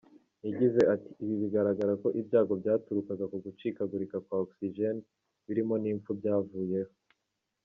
[0.45, 4.97] Yagize ati “Bigaragara ko ibyago byaturukaga ku gucikagurika kwa Oxygen,
[5.45, 6.93] birimo n’impfu byavuyeho.